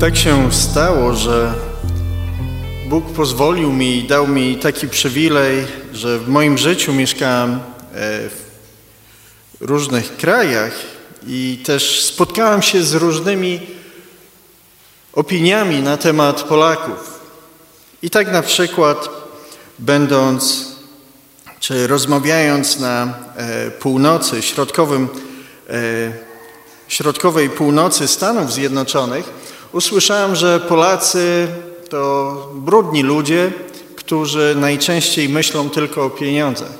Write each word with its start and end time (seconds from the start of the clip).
Tak 0.00 0.16
się 0.16 0.52
stało, 0.52 1.14
że 1.14 1.54
Bóg 2.88 3.12
pozwolił 3.12 3.72
mi 3.72 3.96
i 3.96 4.04
dał 4.06 4.26
mi 4.28 4.56
taki 4.56 4.88
przywilej, 4.88 5.66
że 5.92 6.18
w 6.18 6.28
moim 6.28 6.58
życiu 6.58 6.92
mieszkałem 6.92 7.50
e, 7.54 7.58
w 9.60 9.60
różnych 9.60 10.16
krajach 10.16 10.72
i 11.26 11.62
też 11.64 12.02
spotkałem 12.04 12.62
się 12.62 12.82
z 12.82 12.94
różnymi 12.94 13.60
opiniami 15.12 15.82
na 15.82 15.96
temat 15.96 16.42
Polaków. 16.42 17.20
I 18.02 18.10
tak 18.10 18.32
na 18.32 18.42
przykład, 18.42 19.08
będąc 19.78 20.66
czy 21.60 21.86
rozmawiając 21.86 22.78
na 22.78 23.14
e, 23.36 23.70
północy, 23.70 24.42
środkowym, 24.42 25.08
e, 25.70 25.72
środkowej 26.88 27.50
północy 27.50 28.08
Stanów 28.08 28.52
Zjednoczonych, 28.52 29.45
usłyszałem, 29.76 30.36
że 30.36 30.60
Polacy 30.60 31.48
to 31.90 32.48
brudni 32.54 33.02
ludzie, 33.02 33.52
którzy 33.96 34.54
najczęściej 34.58 35.28
myślą 35.28 35.70
tylko 35.70 36.04
o 36.04 36.10
pieniądzach. 36.10 36.72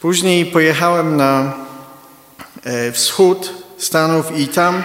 Później 0.00 0.46
pojechałem 0.46 1.16
na 1.16 1.52
e, 2.64 2.92
wschód 2.92 3.50
Stanów 3.78 4.38
i 4.38 4.48
tam 4.48 4.82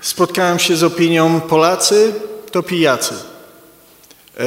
spotkałem 0.00 0.58
się 0.58 0.76
z 0.76 0.82
opinią 0.82 1.40
Polacy 1.40 2.12
to 2.50 2.62
pijacy. 2.62 3.14
E, 3.14 4.44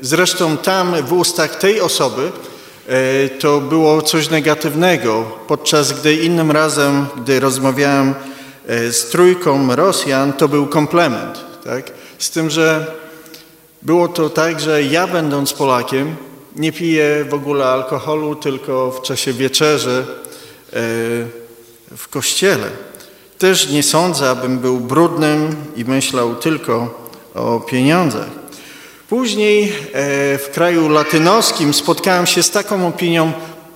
zresztą 0.00 0.56
tam 0.56 0.94
w 1.02 1.12
ustach 1.12 1.56
tej 1.56 1.80
osoby 1.80 2.32
e, 2.88 3.28
to 3.28 3.60
było 3.60 4.02
coś 4.02 4.30
negatywnego, 4.30 5.38
podczas 5.46 5.92
gdy 5.92 6.14
innym 6.14 6.50
razem, 6.50 7.06
gdy 7.16 7.40
rozmawiałem 7.40 8.14
z 8.90 9.08
trójką 9.10 9.76
Rosjan, 9.76 10.32
to 10.32 10.48
był 10.48 10.66
komplement. 10.66 11.44
Tak? 11.64 11.92
Z 12.18 12.30
tym, 12.30 12.50
że 12.50 12.94
było 13.82 14.08
to 14.08 14.30
tak, 14.30 14.60
że 14.60 14.82
ja 14.82 15.06
będąc 15.06 15.52
Polakiem 15.52 16.16
nie 16.56 16.72
piję 16.72 17.24
w 17.30 17.34
ogóle 17.34 17.66
alkoholu, 17.66 18.34
tylko 18.34 18.90
w 18.90 19.02
czasie 19.02 19.32
wieczerzy 19.32 20.04
w 21.96 22.08
kościele. 22.10 22.66
Też 23.38 23.68
nie 23.68 23.82
sądzę, 23.82 24.30
abym 24.30 24.58
był 24.58 24.80
brudnym 24.80 25.56
i 25.76 25.84
myślał 25.84 26.34
tylko 26.34 27.04
o 27.34 27.60
pieniądzach. 27.60 28.28
Później 29.08 29.62
e, 29.62 29.72
w 30.38 30.50
kraju 30.54 30.88
latynoskim 30.88 31.74
spotkałem 31.74 32.26
się 32.26 32.42
z 32.42 32.50
taką 32.50 32.88
opinią: 32.88 33.32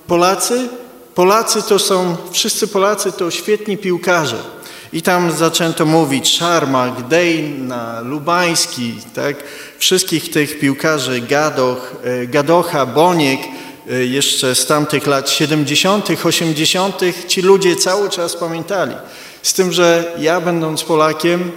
Polacy, 0.07 0.69
Polacy 1.15 1.63
to 1.63 1.79
są, 1.79 2.17
wszyscy 2.31 2.67
Polacy 2.67 3.11
to 3.11 3.31
świetni 3.31 3.77
piłkarze. 3.77 4.54
I 4.95 5.01
tam 5.01 5.31
zaczęto 5.31 5.85
mówić 5.85 6.37
Szarma, 6.37 6.89
Gdejna, 6.89 8.01
Lubański, 8.01 8.93
tak? 9.15 9.35
wszystkich 9.77 10.31
tych 10.31 10.59
piłkarzy, 10.59 11.21
Gadoch, 11.21 11.95
e, 12.03 12.27
Gadocha, 12.27 12.85
Boniek, 12.85 13.39
e, 13.89 14.05
jeszcze 14.05 14.55
z 14.55 14.65
tamtych 14.65 15.07
lat 15.07 15.29
70., 15.29 16.25
80., 16.25 17.01
ci 17.27 17.41
ludzie 17.41 17.75
cały 17.75 18.09
czas 18.09 18.35
pamiętali. 18.35 18.95
Z 19.41 19.53
tym, 19.53 19.71
że 19.71 20.15
ja 20.19 20.41
będąc 20.41 20.83
Polakiem 20.83 21.51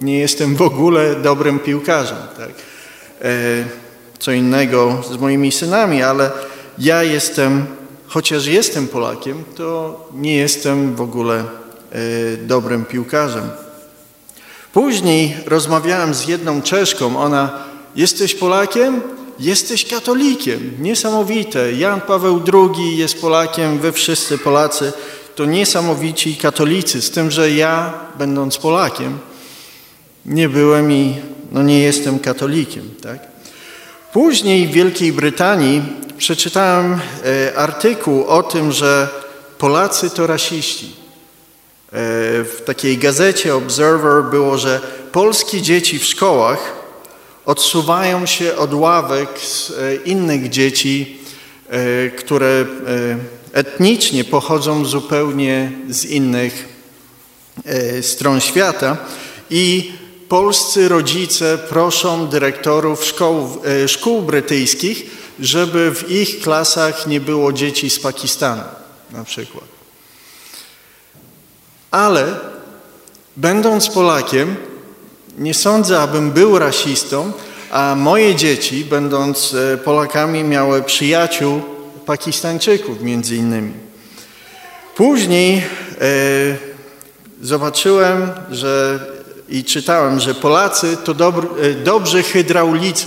nie 0.00 0.18
jestem 0.18 0.56
w 0.56 0.62
ogóle 0.62 1.14
dobrym 1.14 1.58
piłkarzem. 1.58 2.18
Tak? 2.36 2.50
E, 3.22 3.32
co 4.18 4.32
innego 4.32 5.02
z 5.10 5.16
moimi 5.16 5.52
synami, 5.52 6.02
ale 6.02 6.30
ja 6.78 7.02
jestem, 7.02 7.66
chociaż 8.06 8.46
jestem 8.46 8.88
Polakiem, 8.88 9.44
to 9.56 10.00
nie 10.14 10.36
jestem 10.36 10.94
w 10.96 11.00
ogóle 11.00 11.44
dobrym 12.46 12.84
piłkarzem. 12.84 13.50
Później 14.72 15.36
rozmawiałem 15.46 16.14
z 16.14 16.28
jedną 16.28 16.62
Czeszką, 16.62 17.18
ona, 17.18 17.50
jesteś 17.96 18.34
Polakiem? 18.34 19.00
Jesteś 19.40 19.84
katolikiem. 19.84 20.72
Niesamowite. 20.78 21.72
Jan 21.72 22.00
Paweł 22.00 22.42
II 22.52 22.96
jest 22.96 23.20
Polakiem, 23.20 23.78
wy 23.78 23.92
wszyscy 23.92 24.38
Polacy 24.38 24.92
to 25.38 25.44
niesamowici 25.44 26.36
katolicy, 26.36 27.02
z 27.02 27.10
tym, 27.10 27.30
że 27.30 27.50
ja, 27.50 27.94
będąc 28.18 28.58
Polakiem, 28.58 29.18
nie 30.26 30.48
byłem 30.48 30.92
i 30.92 31.14
no 31.52 31.62
nie 31.62 31.80
jestem 31.80 32.18
katolikiem. 32.18 32.90
Tak? 33.02 33.18
Później 34.12 34.66
w 34.66 34.70
Wielkiej 34.70 35.12
Brytanii 35.12 35.82
przeczytałem 36.16 37.00
e, 37.24 37.58
artykuł 37.58 38.24
o 38.24 38.42
tym, 38.42 38.72
że 38.72 39.08
Polacy 39.58 40.10
to 40.10 40.26
rasiści. 40.26 40.96
E, 41.88 41.90
w 42.44 42.62
takiej 42.64 42.98
gazecie 42.98 43.54
Observer 43.54 44.24
było, 44.30 44.58
że 44.58 44.80
polskie 45.12 45.62
dzieci 45.62 45.98
w 45.98 46.04
szkołach 46.04 46.76
odsuwają 47.46 48.26
się 48.26 48.56
od 48.56 48.74
ławek 48.74 49.28
z 49.40 49.70
e, 49.70 49.94
innych 49.94 50.48
dzieci, 50.48 51.18
e, 51.68 52.10
które 52.10 52.66
etnicznie 53.52 54.24
pochodzą 54.24 54.84
zupełnie 54.84 55.72
z 55.88 56.04
innych 56.04 56.78
stron 58.02 58.40
świata 58.40 58.96
i 59.50 59.92
polscy 60.28 60.88
rodzice 60.88 61.58
proszą 61.58 62.26
dyrektorów 62.26 63.04
szkoł, 63.04 63.62
szkół 63.86 64.22
brytyjskich, 64.22 65.10
żeby 65.40 65.94
w 65.94 66.10
ich 66.10 66.40
klasach 66.40 67.06
nie 67.06 67.20
było 67.20 67.52
dzieci 67.52 67.90
z 67.90 68.00
Pakistanu 68.00 68.62
na 69.12 69.24
przykład. 69.24 69.77
Ale 71.90 72.26
będąc 73.36 73.88
Polakiem, 73.88 74.56
nie 75.38 75.54
sądzę, 75.54 76.00
abym 76.00 76.30
był 76.30 76.58
rasistą, 76.58 77.32
a 77.70 77.94
moje 77.94 78.34
dzieci, 78.34 78.84
będąc 78.84 79.54
e, 79.54 79.76
Polakami, 79.76 80.44
miały 80.44 80.82
przyjaciół 80.82 81.60
Pakistańczyków 82.06 83.02
między 83.02 83.36
innymi. 83.36 83.72
Później 84.96 85.56
e, 85.56 85.62
zobaczyłem, 87.42 88.30
że 88.50 89.00
i 89.48 89.64
czytałem, 89.64 90.20
że 90.20 90.34
Polacy 90.34 90.96
to 91.04 91.14
dobr, 91.14 91.46
e, 91.62 91.70
dobrzy 91.74 92.22
hydraulicy. 92.22 93.06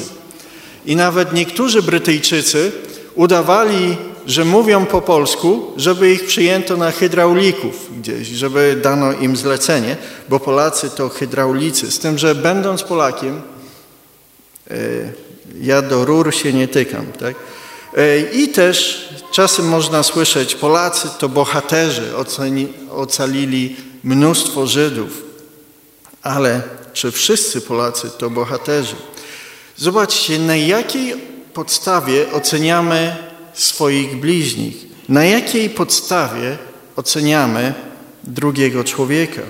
I 0.86 0.96
nawet 0.96 1.34
niektórzy 1.34 1.82
Brytyjczycy 1.82 2.72
udawali, 3.16 3.98
że 4.26 4.46
mówią 4.46 4.86
po 4.86 5.02
polsku, 5.02 5.72
żeby 5.78 6.12
ich 6.12 6.26
przyjęto 6.26 6.78
na 6.78 6.92
hydraulików 6.92 8.00
gdzieś, 8.00 8.28
żeby 8.28 8.80
dano 8.84 9.14
im 9.14 9.36
zlecenie, 9.38 9.98
bo 10.30 10.40
Polacy 10.40 10.90
to 10.90 11.10
hydraulicy. 11.10 11.92
Z 11.92 12.00
tym, 12.00 12.18
że 12.18 12.36
będąc 12.36 12.84
Polakiem, 12.84 13.42
e, 14.72 14.76
ja 15.62 15.82
do 15.82 16.06
rur 16.06 16.34
się 16.34 16.54
nie 16.54 16.68
tykam, 16.68 17.06
tak? 17.20 17.36
E, 17.98 18.20
I 18.20 18.48
też 18.48 19.10
czasem 19.32 19.70
można 19.70 20.04
słyszeć, 20.04 20.56
Polacy 20.56 21.10
to 21.20 21.30
bohaterzy, 21.30 22.18
oceni, 22.18 22.68
ocalili 22.92 23.76
mnóstwo 24.04 24.68
Żydów. 24.68 25.24
Ale 26.22 26.62
czy 26.94 27.12
wszyscy 27.12 27.62
Polacy 27.62 28.10
to 28.18 28.30
bohaterzy? 28.30 28.96
Zobaczcie, 29.78 30.40
na 30.40 30.56
jakiej 30.56 31.14
podstawie 31.54 32.32
oceniamy 32.32 33.31
swoich 33.54 34.20
bliźnich? 34.20 34.86
Na 35.10 35.26
jakiej 35.26 35.70
podstawie 35.70 36.58
oceniamy 36.96 37.74
drugiego 38.24 38.84
człowieka? 38.84 39.42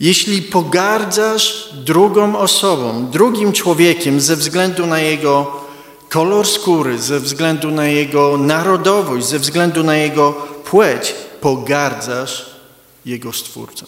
Jeśli 0.00 0.42
pogardzasz 0.42 1.68
drugą 1.72 2.38
osobą, 2.38 3.06
drugim 3.10 3.52
człowiekiem 3.52 4.20
ze 4.20 4.36
względu 4.36 4.86
na 4.86 4.98
jego 4.98 5.64
kolor 6.08 6.46
skóry, 6.46 6.98
ze 6.98 7.20
względu 7.20 7.70
na 7.70 7.86
jego 7.86 8.38
narodowość, 8.38 9.26
ze 9.26 9.38
względu 9.38 9.84
na 9.84 9.96
jego 9.96 10.32
płeć, 10.64 11.14
pogardzasz 11.40 12.50
jego 13.06 13.32
stwórcą. 13.32 13.86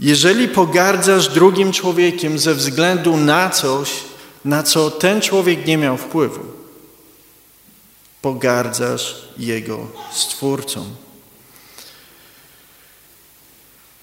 Jeżeli 0.00 0.48
pogardzasz 0.48 1.28
drugim 1.28 1.72
człowiekiem 1.72 2.38
ze 2.38 2.54
względu 2.54 3.16
na 3.16 3.50
coś, 3.50 3.90
na 4.44 4.62
co 4.62 4.90
ten 4.90 5.20
człowiek 5.20 5.66
nie 5.66 5.78
miał 5.78 5.96
wpływu, 5.96 6.40
pogardzasz 8.22 9.14
jego 9.38 9.86
stwórcą. 10.12 10.84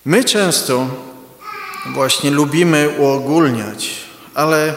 My 0.05 0.23
często 0.23 0.87
właśnie 1.93 2.31
lubimy 2.31 2.89
uogólniać, 2.99 3.89
ale 4.33 4.75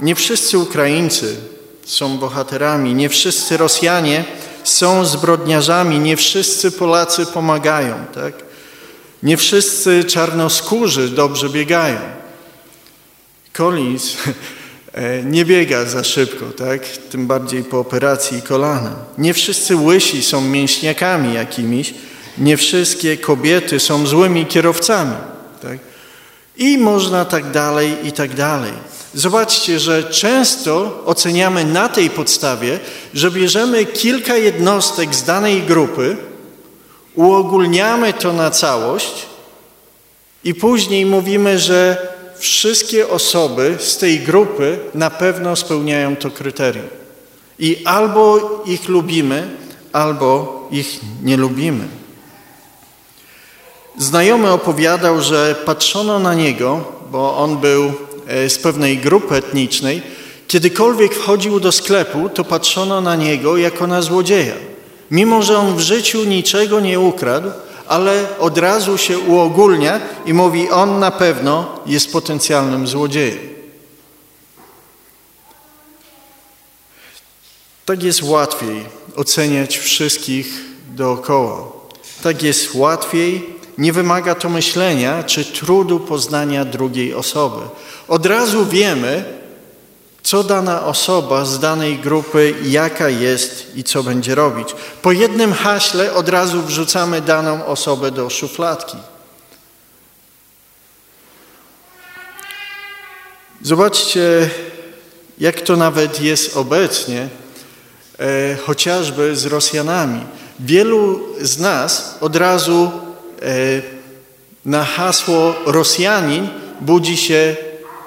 nie 0.00 0.14
wszyscy 0.14 0.58
Ukraińcy 0.58 1.36
są 1.84 2.18
bohaterami, 2.18 2.94
nie 2.94 3.08
wszyscy 3.08 3.56
Rosjanie 3.56 4.24
są 4.64 5.04
zbrodniarzami, 5.04 5.98
nie 5.98 6.16
wszyscy 6.16 6.70
Polacy 6.70 7.26
pomagają, 7.26 7.94
tak? 8.14 8.34
Nie 9.22 9.36
wszyscy 9.36 10.04
czarnoskórzy 10.04 11.08
dobrze 11.08 11.48
biegają. 11.48 12.00
Collins 13.52 14.16
nie 15.24 15.44
biega 15.44 15.84
za 15.84 16.04
szybko, 16.04 16.46
tak? 16.46 16.86
Tym 16.88 17.26
bardziej 17.26 17.64
po 17.64 17.78
operacji 17.78 18.42
kolana. 18.42 18.94
Nie 19.18 19.34
wszyscy 19.34 19.76
łysi 19.76 20.22
są 20.22 20.40
mięśniakami 20.40 21.34
jakimiś, 21.34 21.94
nie 22.38 22.56
wszystkie 22.56 23.16
kobiety 23.16 23.80
są 23.80 24.06
złymi 24.06 24.46
kierowcami, 24.46 25.16
tak? 25.62 25.78
I 26.56 26.78
można 26.78 27.24
tak 27.24 27.50
dalej, 27.50 27.96
i 28.04 28.12
tak 28.12 28.34
dalej. 28.34 28.72
Zobaczcie, 29.14 29.80
że 29.80 30.04
często 30.04 31.02
oceniamy 31.06 31.64
na 31.64 31.88
tej 31.88 32.10
podstawie, 32.10 32.80
że 33.14 33.30
bierzemy 33.30 33.84
kilka 33.84 34.36
jednostek 34.36 35.14
z 35.14 35.24
danej 35.24 35.62
grupy, 35.62 36.16
uogólniamy 37.14 38.12
to 38.12 38.32
na 38.32 38.50
całość 38.50 39.26
i 40.44 40.54
później 40.54 41.06
mówimy, 41.06 41.58
że 41.58 42.08
wszystkie 42.42 43.08
osoby 43.08 43.76
z 43.78 43.96
tej 43.98 44.20
grupy 44.20 44.78
na 44.94 45.10
pewno 45.10 45.56
spełniają 45.56 46.16
to 46.16 46.30
kryterium. 46.30 46.86
I 47.58 47.82
albo 47.84 48.62
ich 48.66 48.88
lubimy, 48.88 49.50
albo 49.92 50.68
ich 50.70 51.00
nie 51.22 51.36
lubimy. 51.36 51.84
Znajomy 53.98 54.50
opowiadał, 54.50 55.20
że 55.20 55.54
patrzono 55.64 56.18
na 56.18 56.34
niego, 56.34 56.84
bo 57.10 57.36
on 57.36 57.58
był 57.58 57.92
e, 58.26 58.50
z 58.50 58.58
pewnej 58.58 58.98
grupy 58.98 59.34
etnicznej, 59.34 60.02
kiedykolwiek 60.48 61.14
wchodził 61.14 61.60
do 61.60 61.72
sklepu, 61.72 62.28
to 62.28 62.44
patrzono 62.44 63.00
na 63.00 63.16
niego 63.16 63.56
jako 63.56 63.86
na 63.86 64.02
złodzieja. 64.02 64.54
Mimo, 65.10 65.42
że 65.42 65.58
on 65.58 65.76
w 65.76 65.80
życiu 65.80 66.24
niczego 66.24 66.80
nie 66.80 67.00
ukradł, 67.00 67.50
ale 67.88 68.38
od 68.38 68.58
razu 68.58 68.98
się 68.98 69.18
uogólnia 69.18 70.00
i 70.26 70.34
mówi, 70.34 70.70
on 70.70 70.98
na 70.98 71.10
pewno 71.10 71.80
jest 71.86 72.12
potencjalnym 72.12 72.86
złodziejem. 72.86 73.52
Tak 77.84 78.02
jest 78.02 78.22
łatwiej 78.22 78.84
oceniać 79.16 79.78
wszystkich 79.78 80.46
dookoła. 80.88 81.62
Tak 82.22 82.42
jest 82.42 82.74
łatwiej, 82.74 83.46
nie 83.78 83.92
wymaga 83.92 84.34
to 84.34 84.48
myślenia 84.48 85.22
czy 85.22 85.44
trudu 85.44 86.00
poznania 86.00 86.64
drugiej 86.64 87.14
osoby. 87.14 87.60
Od 88.08 88.26
razu 88.26 88.66
wiemy, 88.66 89.41
co 90.32 90.44
dana 90.44 90.84
osoba 90.84 91.44
z 91.44 91.58
danej 91.58 91.98
grupy, 91.98 92.54
jaka 92.64 93.08
jest 93.08 93.76
i 93.76 93.84
co 93.84 94.02
będzie 94.02 94.34
robić. 94.34 94.74
Po 95.02 95.12
jednym 95.12 95.52
haśle 95.52 96.14
od 96.14 96.28
razu 96.28 96.62
wrzucamy 96.62 97.20
daną 97.20 97.66
osobę 97.66 98.10
do 98.10 98.30
szufladki. 98.30 98.96
Zobaczcie, 103.62 104.50
jak 105.38 105.60
to 105.60 105.76
nawet 105.76 106.20
jest 106.20 106.56
obecnie, 106.56 107.28
e, 108.18 108.56
chociażby 108.56 109.36
z 109.36 109.46
Rosjanami. 109.46 110.20
Wielu 110.60 111.20
z 111.40 111.58
nas 111.58 112.18
od 112.20 112.36
razu 112.36 112.90
e, 113.42 113.82
na 114.64 114.84
hasło 114.84 115.54
Rosjanin 115.66 116.48
budzi 116.80 117.16
się 117.16 117.56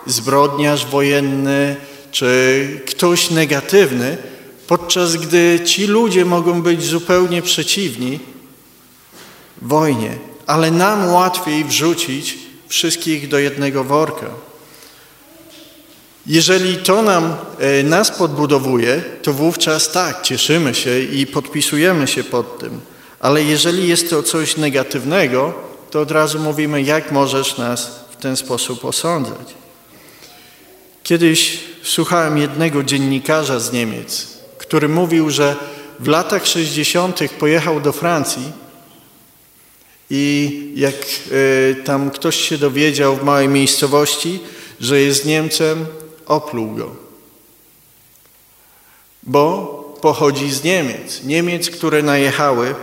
zbrodniarz 0.05 0.85
wojenny, 0.85 1.75
czy 2.15 2.81
ktoś 2.87 3.29
negatywny, 3.29 4.17
podczas 4.67 5.15
gdy 5.15 5.59
ci 5.65 5.87
ludzie 5.87 6.25
mogą 6.25 6.61
być 6.61 6.83
zupełnie 6.83 7.41
przeciwni 7.41 8.19
wojnie, 9.61 10.17
ale 10.47 10.71
nam 10.71 11.13
łatwiej 11.13 11.63
wrzucić 11.63 12.37
wszystkich 12.67 13.27
do 13.27 13.39
jednego 13.39 13.83
worka. 13.83 14.25
Jeżeli 16.27 16.77
to 16.77 17.01
nam, 17.01 17.35
e, 17.59 17.83
nas 17.83 18.11
podbudowuje, 18.11 19.03
to 19.21 19.33
wówczas 19.33 19.91
tak, 19.91 20.21
cieszymy 20.21 20.75
się 20.75 20.99
i 20.99 21.27
podpisujemy 21.27 22.07
się 22.07 22.23
pod 22.23 22.59
tym. 22.59 22.81
Ale 23.19 23.43
jeżeli 23.43 23.87
jest 23.87 24.09
to 24.09 24.23
coś 24.23 24.57
negatywnego, 24.57 25.53
to 25.91 26.01
od 26.01 26.11
razu 26.11 26.39
mówimy, 26.39 26.81
jak 26.81 27.11
możesz 27.11 27.57
nas 27.57 27.99
w 28.11 28.15
ten 28.15 28.37
sposób 28.37 28.85
osądzać. 28.85 29.64
Kiedyś 31.05 31.59
słuchałem 31.83 32.37
jednego 32.37 32.83
dziennikarza 32.83 33.59
z 33.59 33.73
Niemiec, 33.73 34.27
który 34.57 34.89
mówił, 34.89 35.29
że 35.29 35.55
w 35.99 36.07
latach 36.07 36.47
60. 36.47 37.19
pojechał 37.39 37.81
do 37.81 37.91
Francji 37.91 38.51
i 40.09 40.71
jak 40.75 40.95
y, 41.31 41.75
tam 41.85 42.11
ktoś 42.11 42.35
się 42.35 42.57
dowiedział 42.57 43.15
w 43.15 43.23
małej 43.23 43.47
miejscowości, 43.47 44.39
że 44.79 45.01
jest 45.01 45.25
Niemcem, 45.25 45.85
opluł 46.25 46.71
go. 46.71 46.95
Bo 49.23 49.65
pochodzi 50.01 50.51
z 50.51 50.63
Niemiec. 50.63 51.23
Niemiec, 51.23 51.69
które 51.69 52.03
najechały 52.03 52.75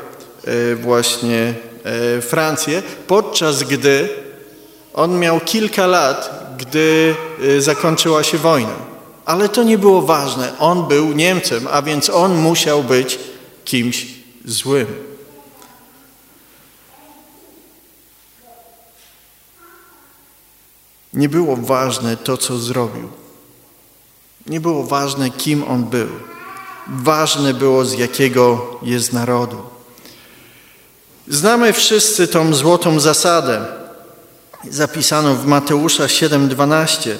y, 0.49 0.77
właśnie 0.77 1.55
y, 2.19 2.23
Francję, 2.23 2.83
podczas 3.07 3.63
gdy 3.63 4.09
on 4.95 5.19
miał 5.19 5.41
kilka 5.41 5.87
lat, 5.87 6.42
gdy 6.59 7.15
zakończyła 7.59 8.23
się 8.23 8.39
wojna. 8.39 8.75
Ale 9.25 9.49
to 9.49 9.63
nie 9.63 9.79
było 9.79 10.03
ważne. 10.03 10.59
On 10.59 10.89
był 10.89 11.13
Niemcem, 11.13 11.69
a 11.71 11.83
więc 11.83 12.11
on 12.11 12.37
musiał 12.37 12.85
być 12.85 13.19
kimś 13.65 14.07
złym. 14.45 14.87
Nie 21.13 21.29
było 21.29 21.57
ważne 21.57 22.17
to, 22.17 22.37
co 22.37 22.59
zrobił. 22.59 23.09
Nie 24.47 24.61
było 24.61 24.85
ważne, 24.85 25.31
kim 25.31 25.65
on 25.69 25.85
był. 25.85 26.09
Ważne 26.89 27.55
było, 27.55 27.85
z 27.85 27.93
jakiego 27.93 28.67
jest 28.83 29.13
narodu. 29.13 29.57
Znamy 31.29 31.73
wszyscy 31.73 32.29
tą 32.29 32.55
złotą 32.55 33.01
zasadę 33.01 33.82
zapisaną 34.71 35.37
w 35.37 35.47
Mateusza 35.47 36.07
7:12. 36.07 37.11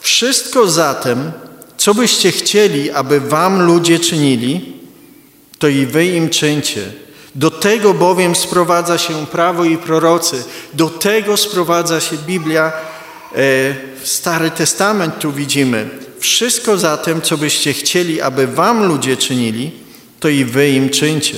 Wszystko 0.00 0.70
zatem, 0.70 1.32
co 1.76 1.94
byście 1.94 2.32
chcieli, 2.32 2.90
aby 2.90 3.20
wam 3.20 3.62
ludzie 3.62 3.98
czynili, 3.98 4.72
to 5.58 5.68
i 5.68 5.86
wy 5.86 6.06
im 6.06 6.30
czyńcie. 6.30 6.92
Do 7.34 7.50
tego 7.50 7.94
bowiem 7.94 8.34
sprowadza 8.34 8.98
się 8.98 9.26
prawo 9.26 9.64
i 9.64 9.78
prorocy, 9.78 10.44
do 10.74 10.90
tego 10.90 11.36
sprowadza 11.36 12.00
się 12.00 12.16
Biblia, 12.16 12.72
e, 13.36 13.74
Stary 14.04 14.50
Testament 14.50 15.18
tu 15.18 15.32
widzimy. 15.32 15.88
Wszystko 16.18 16.78
zatem, 16.78 17.22
co 17.22 17.36
byście 17.36 17.72
chcieli, 17.72 18.20
aby 18.20 18.46
wam 18.46 18.86
ludzie 18.86 19.16
czynili, 19.16 19.70
to 20.20 20.28
i 20.28 20.44
wy 20.44 20.70
im 20.70 20.90
czyńcie. 20.90 21.36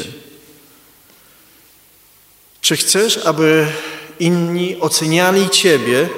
Czy 2.61 2.77
chcesz, 2.77 3.17
aby 3.17 3.67
inni 4.21 4.81
oceniali 4.81 5.51
Ciebie 5.51 6.09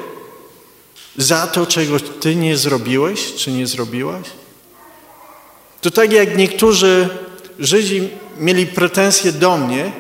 za 1.17 1.47
to, 1.47 1.67
czego 1.67 2.01
Ty 2.01 2.37
nie 2.37 2.57
zrobiłeś, 2.57 3.35
czy 3.35 3.53
nie 3.53 3.67
zrobiłaś? 3.67 4.27
To 5.81 5.91
tak 5.91 6.13
jak 6.13 6.39
niektórzy 6.39 7.09
Żydzi 7.59 8.09
mieli 8.39 8.67
pretensje 8.67 9.33
do 9.33 9.57
mnie 9.57 9.93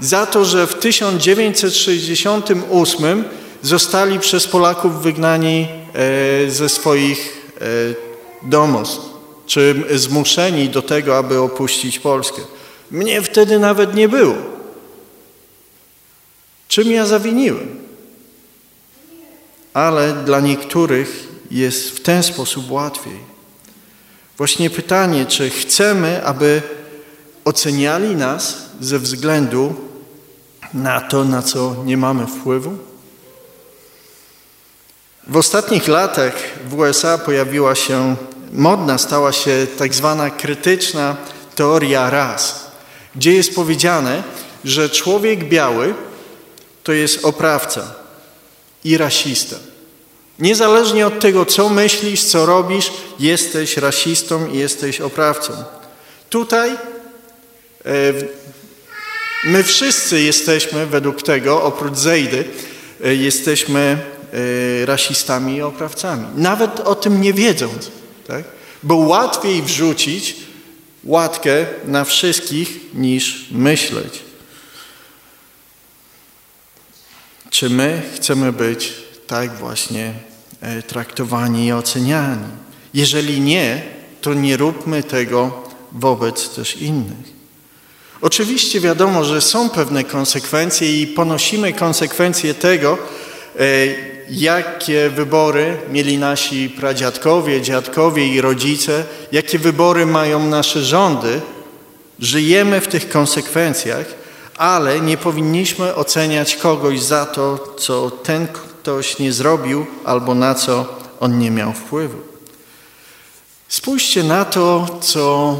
za 0.00 0.26
to, 0.26 0.44
że 0.44 0.66
w 0.66 0.74
1968 0.74 3.24
zostali 3.62 4.18
przez 4.18 4.46
Polaków 4.46 5.02
wygnani 5.02 5.68
e, 5.94 6.50
ze 6.50 6.68
swoich 6.68 7.50
e, 7.60 7.64
domostw, 8.42 9.00
czy 9.46 9.84
zmuszeni 9.94 10.68
do 10.68 10.82
tego, 10.82 11.18
aby 11.18 11.40
opuścić 11.40 11.98
Polskę. 11.98 12.42
Mnie 12.90 13.22
wtedy 13.22 13.58
nawet 13.58 13.94
nie 13.94 14.08
było. 14.08 14.59
Czym 16.70 16.90
ja 16.90 17.06
zawiniłem? 17.06 17.80
ale 19.74 20.12
dla 20.12 20.40
niektórych 20.40 21.28
jest 21.50 21.90
w 21.90 22.00
ten 22.00 22.22
sposób 22.22 22.70
łatwiej. 22.70 23.18
Właśnie 24.36 24.70
pytanie, 24.70 25.26
czy 25.26 25.50
chcemy, 25.50 26.24
aby 26.24 26.62
oceniali 27.44 28.16
nas 28.16 28.56
ze 28.80 28.98
względu 28.98 29.74
na 30.74 31.00
to, 31.00 31.24
na 31.24 31.42
co 31.42 31.76
nie 31.84 31.96
mamy 31.96 32.26
wpływu? 32.26 32.78
W 35.28 35.36
ostatnich 35.36 35.88
latach 35.88 36.34
w 36.68 36.74
USA 36.74 37.18
pojawiła 37.18 37.74
się, 37.74 38.16
modna 38.52 38.98
stała 38.98 39.32
się 39.32 39.66
tak 39.78 39.94
zwana 39.94 40.30
krytyczna 40.30 41.16
teoria 41.54 42.10
ras, 42.10 42.66
gdzie 43.16 43.32
jest 43.32 43.54
powiedziane, 43.54 44.22
że 44.64 44.90
człowiek 44.90 45.48
biały 45.48 45.94
to 46.90 46.94
jest 46.94 47.24
oprawca 47.24 47.94
i 48.84 48.96
rasista. 48.96 49.56
Niezależnie 50.38 51.06
od 51.06 51.20
tego, 51.20 51.46
co 51.46 51.68
myślisz, 51.68 52.24
co 52.24 52.46
robisz, 52.46 52.92
jesteś 53.18 53.76
rasistą 53.76 54.46
i 54.46 54.58
jesteś 54.58 55.00
oprawcą. 55.00 55.52
Tutaj 56.30 56.70
e, 56.70 56.76
my 59.44 59.62
wszyscy 59.62 60.20
jesteśmy, 60.20 60.86
według 60.86 61.22
tego, 61.22 61.62
oprócz 61.62 61.96
Zejdy, 61.96 62.44
e, 63.04 63.14
jesteśmy 63.14 63.98
e, 64.82 64.86
rasistami 64.86 65.56
i 65.56 65.62
oprawcami. 65.62 66.26
Nawet 66.36 66.80
o 66.80 66.94
tym 66.94 67.20
nie 67.20 67.32
wiedząc. 67.32 67.90
Tak? 68.26 68.44
Bo 68.82 68.96
łatwiej 68.96 69.62
wrzucić 69.62 70.36
łatkę 71.04 71.66
na 71.84 72.04
wszystkich 72.04 72.94
niż 72.94 73.46
myśleć. 73.50 74.29
Czy 77.60 77.70
my 77.70 78.02
chcemy 78.14 78.52
być 78.52 78.92
tak 79.26 79.56
właśnie 79.56 80.12
e, 80.60 80.82
traktowani 80.82 81.66
i 81.66 81.72
oceniani. 81.72 82.48
Jeżeli 82.94 83.40
nie, 83.40 83.82
to 84.20 84.34
nie 84.34 84.56
róbmy 84.56 85.02
tego 85.02 85.64
wobec 85.92 86.54
też 86.54 86.76
innych. 86.76 87.32
Oczywiście 88.20 88.80
wiadomo, 88.80 89.24
że 89.24 89.40
są 89.40 89.70
pewne 89.70 90.04
konsekwencje 90.04 91.02
i 91.02 91.06
ponosimy 91.06 91.72
konsekwencje 91.72 92.54
tego, 92.54 92.98
e, 93.58 93.64
jakie 94.30 95.10
wybory 95.10 95.76
mieli 95.90 96.18
nasi 96.18 96.70
pradziadkowie, 96.70 97.62
dziadkowie 97.62 98.28
i 98.28 98.40
rodzice, 98.40 99.04
jakie 99.32 99.58
wybory 99.58 100.06
mają 100.06 100.46
nasze 100.46 100.84
rządy. 100.84 101.40
Żyjemy 102.18 102.80
w 102.80 102.88
tych 102.88 103.08
konsekwencjach, 103.08 104.19
ale 104.60 105.00
nie 105.00 105.16
powinniśmy 105.16 105.94
oceniać 105.94 106.56
kogoś 106.56 107.02
za 107.02 107.26
to, 107.26 107.74
co 107.78 108.10
ten 108.10 108.48
ktoś 108.48 109.18
nie 109.18 109.32
zrobił 109.32 109.86
albo 110.04 110.34
na 110.34 110.54
co 110.54 110.86
on 111.20 111.38
nie 111.38 111.50
miał 111.50 111.72
wpływu. 111.72 112.18
Spójrzcie 113.68 114.22
na 114.22 114.44
to, 114.44 114.86
co, 115.00 115.56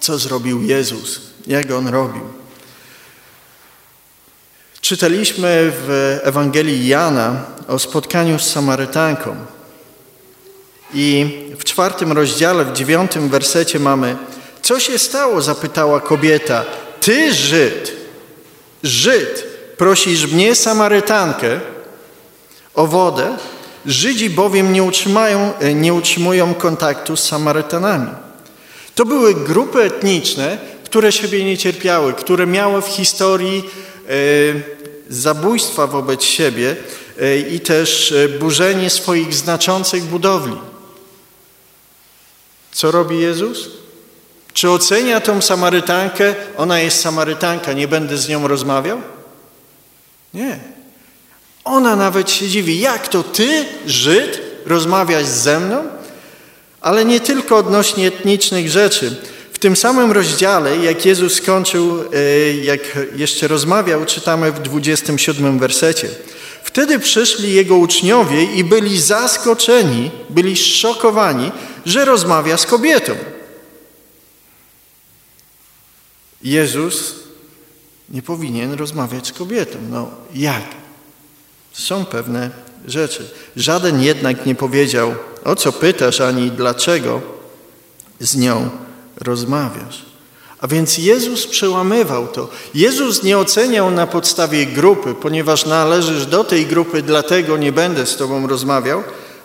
co 0.00 0.18
zrobił 0.18 0.62
Jezus, 0.62 1.20
jak 1.46 1.70
on 1.70 1.88
robił. 1.88 2.22
Czytaliśmy 4.80 5.72
w 5.86 6.18
Ewangelii 6.22 6.88
Jana 6.88 7.44
o 7.68 7.78
spotkaniu 7.78 8.38
z 8.38 8.50
Samarytanką. 8.50 9.36
I 10.94 11.26
w 11.58 11.64
czwartym 11.64 12.12
rozdziale, 12.12 12.64
w 12.64 12.72
dziewiątym 12.72 13.28
wersecie 13.28 13.80
mamy 13.80 14.16
Co 14.62 14.80
się 14.80 14.98
stało? 14.98 15.42
zapytała 15.42 16.00
kobieta. 16.00 16.64
Ty, 17.08 17.34
Żyd, 17.34 17.92
Żyd, 18.82 19.44
prosisz 19.76 20.26
mnie, 20.26 20.54
Samarytankę, 20.54 21.60
o 22.74 22.86
wodę? 22.86 23.36
Żydzi 23.86 24.30
bowiem 24.30 24.72
nie, 24.72 24.82
utrzymają, 24.82 25.52
nie 25.74 25.94
utrzymują 25.94 26.54
kontaktu 26.54 27.16
z 27.16 27.24
Samarytanami. 27.24 28.10
To 28.94 29.04
były 29.04 29.34
grupy 29.34 29.82
etniczne, 29.82 30.58
które 30.84 31.12
siebie 31.12 31.44
nie 31.44 31.58
cierpiały, 31.58 32.12
które 32.12 32.46
miały 32.46 32.82
w 32.82 32.86
historii 32.86 33.64
e, 34.08 34.12
zabójstwa 35.08 35.86
wobec 35.86 36.22
siebie 36.22 36.76
e, 37.20 37.38
i 37.38 37.60
też 37.60 38.12
e, 38.12 38.28
burzenie 38.28 38.90
swoich 38.90 39.34
znaczących 39.34 40.02
budowli. 40.02 40.56
Co 42.72 42.90
robi 42.90 43.18
Jezus? 43.18 43.87
Czy 44.58 44.70
ocenia 44.70 45.20
tą 45.20 45.42
Samarytankę? 45.42 46.34
Ona 46.56 46.80
jest 46.80 47.00
Samarytanka, 47.00 47.72
nie 47.72 47.88
będę 47.88 48.16
z 48.16 48.28
nią 48.28 48.48
rozmawiał? 48.48 49.00
Nie. 50.34 50.58
Ona 51.64 51.96
nawet 51.96 52.30
się 52.30 52.48
dziwi, 52.48 52.80
jak 52.80 53.08
to 53.08 53.22
ty, 53.22 53.64
Żyd, 53.86 54.40
rozmawiasz 54.66 55.26
ze 55.26 55.60
mną? 55.60 55.84
Ale 56.80 57.04
nie 57.04 57.20
tylko 57.20 57.56
odnośnie 57.56 58.06
etnicznych 58.06 58.70
rzeczy. 58.70 59.16
W 59.52 59.58
tym 59.58 59.76
samym 59.76 60.12
rozdziale, 60.12 60.76
jak 60.76 61.06
Jezus 61.06 61.34
skończył, 61.34 62.04
e, 62.12 62.54
jak 62.54 62.80
jeszcze 63.16 63.48
rozmawiał, 63.48 64.04
czytamy 64.04 64.52
w 64.52 64.60
27 64.60 65.58
wersecie. 65.58 66.08
Wtedy 66.64 66.98
przyszli 66.98 67.54
Jego 67.54 67.76
uczniowie 67.76 68.44
i 68.44 68.64
byli 68.64 69.00
zaskoczeni, 69.00 70.10
byli 70.30 70.56
szokowani, 70.56 71.52
że 71.86 72.04
rozmawia 72.04 72.56
z 72.56 72.66
kobietą. 72.66 73.14
Jezus 76.42 77.14
nie 78.10 78.22
powinien 78.22 78.72
rozmawiać 78.72 79.26
z 79.26 79.32
kobietą. 79.32 79.78
No 79.90 80.10
jak? 80.34 80.64
Są 81.72 82.04
pewne 82.04 82.50
rzeczy. 82.86 83.30
Żaden 83.56 84.02
jednak 84.02 84.46
nie 84.46 84.54
powiedział, 84.54 85.14
o 85.44 85.56
co 85.56 85.72
pytasz, 85.72 86.20
ani 86.20 86.50
dlaczego 86.50 87.20
z 88.20 88.36
nią 88.36 88.70
rozmawiasz. 89.16 90.08
A 90.60 90.68
więc 90.68 90.98
Jezus 90.98 91.46
przełamywał 91.46 92.28
to. 92.28 92.50
Jezus 92.74 93.22
nie 93.22 93.38
oceniał 93.38 93.90
na 93.90 94.06
podstawie 94.06 94.66
grupy, 94.66 95.14
ponieważ 95.14 95.66
należysz 95.66 96.26
do 96.26 96.44
tej 96.44 96.66
grupy, 96.66 97.02
dlatego 97.02 97.56
nie 97.56 97.72
będę 97.72 98.06
z 98.06 98.16
Tobą 98.16 98.46
rozmawiał, 98.46 99.02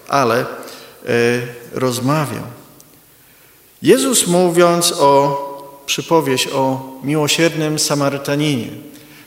ale 0.08 0.40
e, 0.40 0.46
rozmawiał. 1.74 2.44
Jezus 3.82 4.28
mówiąc 4.28 4.94
o 5.00 5.53
przypowieść 5.86 6.48
o 6.48 6.92
miłosiernym 7.04 7.80
Samarytaninie. 7.80 8.68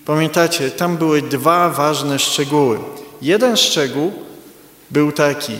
Pamiętacie, 0.05 0.71
tam 0.71 0.97
były 0.97 1.23
dwa 1.23 1.71
ważne 1.71 2.19
szczegóły. 2.19 2.79
Jeden 3.23 3.57
szczegół 3.57 4.13
był 4.91 5.13
taki, 5.13 5.57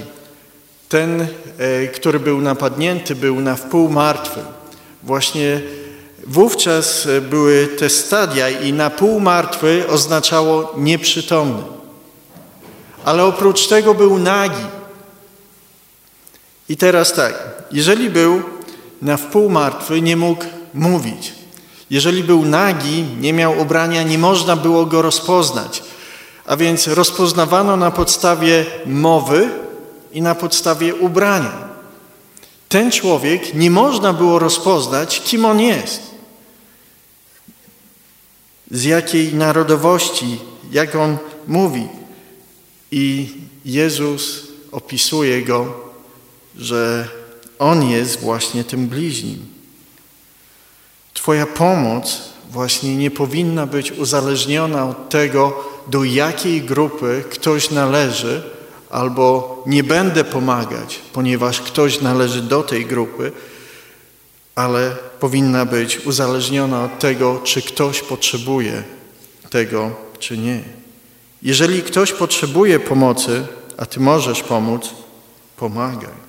ten, 0.89 1.21
e, 1.59 1.87
który 1.87 2.21
był 2.21 2.41
napadnięty, 2.41 3.15
był 3.15 3.41
na 3.41 3.57
wpół 3.57 3.89
martwy. 3.89 4.41
Właśnie 5.03 5.61
wówczas 6.27 7.09
były 7.31 7.67
te 7.67 7.91
stadia 7.91 8.49
i 8.49 8.73
na 8.73 8.91
pół 8.91 9.21
martwy 9.21 9.85
oznaczało 9.89 10.75
nieprzytomny. 10.77 11.63
Ale 13.05 13.25
oprócz 13.25 13.67
tego 13.67 13.95
był 13.95 14.19
nagi. 14.19 14.65
I 16.69 16.77
teraz 16.77 17.13
tak, 17.13 17.35
jeżeli 17.73 18.11
był 18.11 18.43
na 19.03 19.17
wpół 19.17 19.51
martwy, 19.51 20.03
nie 20.03 20.17
mógł 20.17 20.45
mówić. 20.77 21.33
Jeżeli 21.91 22.25
był 22.25 22.45
nagi, 22.45 23.05
nie 23.21 23.33
miał 23.33 23.59
ubrania, 23.59 24.03
nie 24.03 24.19
można 24.19 24.57
było 24.57 24.87
go 24.87 25.03
rozpoznać. 25.03 25.83
A 26.47 26.57
więc 26.57 26.87
rozpoznawano 26.87 27.77
na 27.77 27.91
podstawie 27.91 28.67
mowy 28.87 29.51
i 30.13 30.23
na 30.23 30.35
podstawie 30.35 30.95
ubrania. 30.95 31.67
Ten 32.69 32.91
człowiek 32.91 33.55
nie 33.55 33.71
można 33.71 34.13
było 34.13 34.39
rozpoznać, 34.39 35.21
kim 35.21 35.45
on 35.45 35.61
jest, 35.61 36.03
z 38.71 38.85
jakiej 38.85 39.35
narodowości, 39.35 40.39
jak 40.73 40.95
on 40.95 41.17
mówi. 41.47 41.89
I 42.91 43.29
Jezus 43.65 44.43
opisuje 44.73 45.43
go, 45.43 45.75
że 46.57 47.09
on 47.59 47.91
jest 47.91 48.21
właśnie 48.21 48.65
tym 48.65 48.87
bliźnim. 48.87 49.56
Twoja 51.27 51.47
pomoc 51.47 52.19
właśnie 52.51 52.97
nie 52.97 53.11
powinna 53.11 53.67
być 53.67 53.93
uzależniona 53.93 54.89
od 54.89 55.09
tego, 55.09 55.65
do 55.87 56.05
jakiej 56.05 56.63
grupy 56.63 57.25
ktoś 57.31 57.71
należy, 57.71 58.43
albo 58.91 59.63
nie 59.67 59.85
będę 59.85 60.25
pomagać, 60.25 61.01
ponieważ 61.13 61.61
ktoś 61.61 62.01
należy 62.01 62.43
do 62.43 62.63
tej 62.63 62.87
grupy, 62.87 63.33
ale 64.55 64.97
powinna 65.21 65.65
być 65.65 66.07
uzależniona 66.07 66.85
od 66.85 66.99
tego, 66.99 67.41
czy 67.45 67.63
ktoś 67.63 68.03
potrzebuje 68.03 68.83
tego, 69.51 69.91
czy 70.19 70.39
nie. 70.39 70.61
Jeżeli 71.43 71.83
ktoś 71.83 72.13
potrzebuje 72.13 72.81
pomocy, 72.81 73.47
a 73.77 73.87
Ty 73.87 74.01
możesz 74.01 74.43
pomóc, 74.43 74.91
pomagaj. 75.57 76.26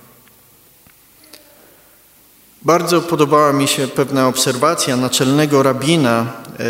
Bardzo 2.62 3.00
podobała 3.00 3.52
mi 3.52 3.68
się 3.68 3.88
pewna 3.88 4.28
obserwacja 4.28 4.96
naczelnego 4.96 5.62
rabina 5.62 6.20
e, 6.20 6.64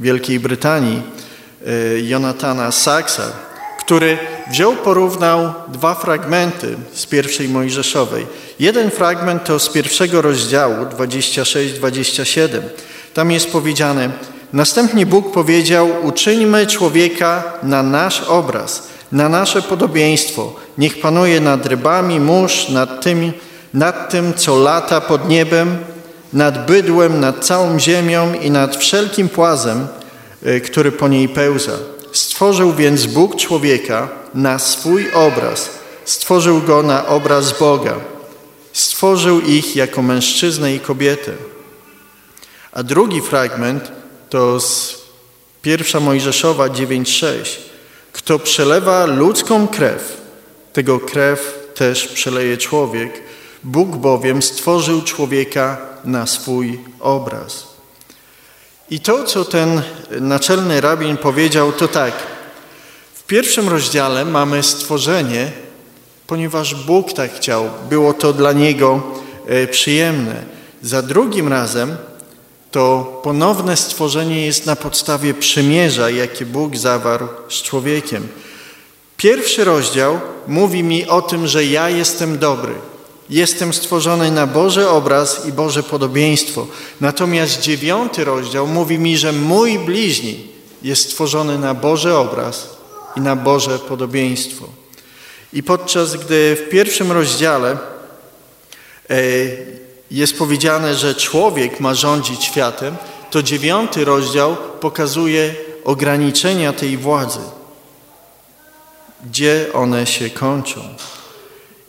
Wielkiej 0.00 0.40
Brytanii, 0.40 1.02
e, 1.66 2.00
Jonathana 2.00 2.72
Saxa, 2.72 3.32
który 3.78 4.18
wziął, 4.50 4.76
porównał 4.76 5.52
dwa 5.68 5.94
fragmenty 5.94 6.76
z 6.92 7.06
pierwszej 7.06 7.48
Mojżeszowej. 7.48 8.26
Jeden 8.60 8.90
fragment 8.90 9.44
to 9.44 9.58
z 9.58 9.68
pierwszego 9.68 10.22
rozdziału 10.22 10.74
26-27. 10.74 12.60
Tam 13.14 13.30
jest 13.30 13.50
powiedziane: 13.50 14.10
Następnie 14.52 15.06
Bóg 15.06 15.32
powiedział: 15.32 15.88
Uczyńmy 16.02 16.66
człowieka 16.66 17.42
na 17.62 17.82
nasz 17.82 18.20
obraz, 18.20 18.88
na 19.12 19.28
nasze 19.28 19.62
podobieństwo. 19.62 20.56
Niech 20.78 21.00
panuje 21.00 21.40
nad 21.40 21.66
rybami, 21.66 22.20
mórz, 22.20 22.68
nad 22.68 23.02
tym, 23.02 23.32
nad 23.74 24.10
tym, 24.10 24.34
co 24.34 24.56
lata 24.56 25.00
pod 25.00 25.28
niebem, 25.28 25.78
nad 26.32 26.66
bydłem, 26.66 27.20
nad 27.20 27.44
całą 27.44 27.78
ziemią 27.78 28.34
i 28.34 28.50
nad 28.50 28.76
wszelkim 28.76 29.28
płazem, 29.28 29.86
e, 30.44 30.60
który 30.60 30.92
po 30.92 31.08
niej 31.08 31.28
pełza. 31.28 31.72
Stworzył 32.12 32.74
więc 32.74 33.06
Bóg 33.06 33.36
człowieka 33.36 34.08
na 34.34 34.58
swój 34.58 35.12
obraz. 35.12 35.70
Stworzył 36.04 36.62
go 36.62 36.82
na 36.82 37.06
obraz 37.06 37.58
Boga. 37.58 37.94
Stworzył 38.72 39.40
ich 39.40 39.76
jako 39.76 40.02
mężczyznę 40.02 40.74
i 40.74 40.80
kobietę. 40.80 41.32
A 42.72 42.82
drugi 42.82 43.20
fragment 43.20 43.92
to 44.30 44.60
z 44.60 44.98
pierwsza 45.62 46.00
Mojżeszowa 46.00 46.68
9:6. 46.68 47.58
Kto 48.12 48.38
przelewa 48.38 49.06
ludzką 49.06 49.68
krew, 49.68 50.16
tego 50.72 51.00
krew 51.00 51.68
też 51.74 52.08
przeleje 52.08 52.56
człowiek. 52.56 53.22
Bóg 53.64 53.96
bowiem 53.96 54.42
stworzył 54.42 55.02
człowieka 55.02 55.76
na 56.04 56.26
swój 56.26 56.80
obraz. 57.00 57.66
I 58.90 59.00
to, 59.00 59.24
co 59.24 59.44
ten 59.44 59.82
naczelny 60.20 60.80
rabin 60.80 61.16
powiedział, 61.16 61.72
to 61.72 61.88
tak. 61.88 62.12
W 63.14 63.22
pierwszym 63.22 63.68
rozdziale 63.68 64.24
mamy 64.24 64.62
stworzenie, 64.62 65.52
ponieważ 66.26 66.74
Bóg 66.74 67.12
tak 67.12 67.34
chciał. 67.34 67.70
Było 67.88 68.14
to 68.14 68.32
dla 68.32 68.52
Niego 68.52 69.02
e, 69.46 69.66
przyjemne. 69.66 70.42
Za 70.82 71.02
drugim 71.02 71.48
razem 71.48 71.96
to 72.70 73.20
ponowne 73.22 73.76
stworzenie 73.76 74.46
jest 74.46 74.66
na 74.66 74.76
podstawie 74.76 75.34
przymierza, 75.34 76.10
jakie 76.10 76.46
Bóg 76.46 76.76
zawarł 76.76 77.28
z 77.48 77.62
człowiekiem. 77.62 78.28
Pierwszy 79.16 79.64
rozdział 79.64 80.20
mówi 80.46 80.82
mi 80.82 81.06
o 81.06 81.22
tym, 81.22 81.46
że 81.46 81.64
ja 81.64 81.90
jestem 81.90 82.38
dobry. 82.38 82.74
Jestem 83.30 83.74
stworzony 83.74 84.30
na 84.30 84.46
Boży 84.46 84.88
obraz 84.88 85.46
i 85.46 85.52
Boże 85.52 85.82
podobieństwo. 85.82 86.66
Natomiast 87.00 87.60
dziewiąty 87.60 88.24
rozdział 88.24 88.66
mówi 88.66 88.98
mi, 88.98 89.18
że 89.18 89.32
mój 89.32 89.78
bliźni 89.78 90.46
jest 90.82 91.02
stworzony 91.02 91.58
na 91.58 91.74
Boży 91.74 92.14
obraz 92.16 92.68
i 93.16 93.20
na 93.20 93.36
Boże 93.36 93.78
podobieństwo. 93.78 94.68
I 95.52 95.62
podczas 95.62 96.16
gdy 96.16 96.56
w 96.56 96.70
pierwszym 96.70 97.12
rozdziale 97.12 97.78
e, 99.10 99.16
jest 100.10 100.38
powiedziane, 100.38 100.94
że 100.94 101.14
człowiek 101.14 101.80
ma 101.80 101.94
rządzić 101.94 102.44
światem, 102.44 102.96
to 103.30 103.42
dziewiąty 103.42 104.04
rozdział 104.04 104.56
pokazuje 104.80 105.54
ograniczenia 105.84 106.72
tej 106.72 106.96
władzy, 106.96 107.40
gdzie 109.26 109.66
one 109.72 110.06
się 110.06 110.30
kończą. 110.30 110.80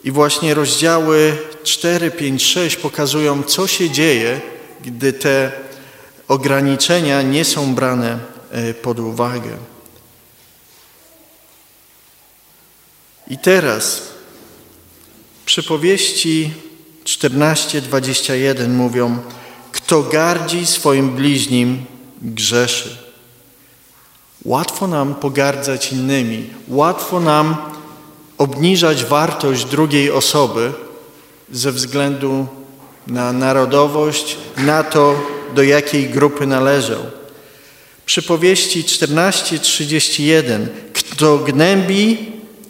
I 0.04 0.12
właśnie 0.12 0.54
rozdziały 0.54 1.38
4, 1.64 2.12
5, 2.12 2.44
6 2.44 2.76
pokazują, 2.76 3.44
co 3.44 3.68
się 3.68 3.90
dzieje, 3.90 4.42
gdy 4.82 5.14
te 5.14 5.52
ograniczenia 6.28 7.22
nie 7.22 7.46
są 7.46 7.76
brane 7.76 8.20
e, 8.52 8.74
pod 8.74 9.00
uwagę. 9.00 9.58
I 13.28 13.38
teraz 13.38 14.02
przypowieści 15.46 16.54
14:21 17.04 18.70
mówią: 18.70 19.18
Kto 19.72 20.04
gardzi 20.04 20.66
swoim 20.66 21.10
bliźnim, 21.10 21.86
grzeszy. 22.22 22.98
Łatwo 24.46 24.88
nam 24.88 25.16
pogardzać 25.16 25.92
innymi, 25.92 26.50
łatwo 26.68 27.20
nam 27.20 27.58
obniżać 28.40 29.06
wartość 29.06 29.66
drugiej 29.66 30.12
osoby 30.12 30.74
ze 31.52 31.72
względu 31.72 32.48
na 33.08 33.34
narodowość, 33.34 34.38
na 34.58 34.84
to, 34.84 35.16
do 35.56 35.64
jakiej 35.64 36.10
grupy 36.10 36.48
należą. 36.48 36.96
Przypowieści 38.06 38.84
14:31 38.84 40.68
Kto 40.94 41.38
gnębi 41.38 42.18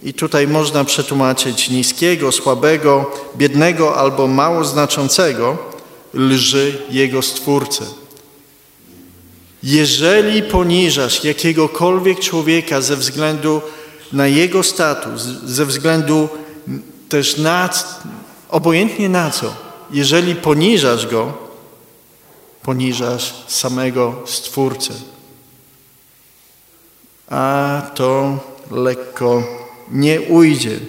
i 0.04 0.14
tutaj 0.14 0.48
można 0.48 0.86
przetłumaczyć 0.86 1.70
niskiego, 1.70 2.32
słabego, 2.32 3.12
biednego 3.38 3.96
albo 3.96 4.28
mało 4.28 4.66
znaczącego, 4.66 5.58
lży 6.14 6.78
jego 6.92 7.22
stwórcę. 7.22 7.86
Jeżeli 9.64 10.44
poniżasz 10.44 11.24
jakiegokolwiek 11.24 12.20
człowieka 12.20 12.82
ze 12.82 12.96
względu 12.96 13.62
na 13.62 13.79
jego 14.28 14.64
status, 14.64 15.22
ze 15.46 15.66
względu 15.66 16.30
też 17.10 17.38
na, 17.38 17.70
obojętnie 18.50 19.10
na 19.10 19.32
co, 19.32 19.54
jeżeli 19.92 20.36
poniżasz 20.36 21.08
go, 21.08 21.34
poniżasz 22.64 23.34
samego 23.48 24.16
Stwórcę. 24.26 24.94
A 27.30 27.82
to 27.96 28.38
lekko 28.72 29.44
nie 29.92 30.22
ujdzie. 30.22 30.80